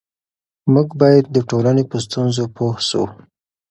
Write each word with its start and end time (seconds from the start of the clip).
موږ 0.73 0.87
باید 1.01 1.25
د 1.35 1.37
ټولنې 1.49 1.83
په 1.91 1.97
ستونزو 2.05 2.43
پوه 2.55 2.75
سو. 2.89 3.03